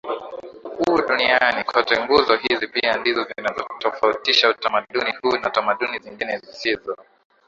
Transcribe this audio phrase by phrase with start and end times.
[0.77, 6.97] huu duniani kote Nguzo hizi pia ndizo zinazoutofautisha utamaduni huu na tamaduni zingine zisizo